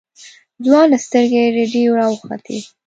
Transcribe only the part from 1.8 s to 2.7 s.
راوختې.